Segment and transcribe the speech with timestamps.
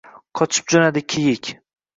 [0.39, 1.55] Qochib jo‘nadi kiyik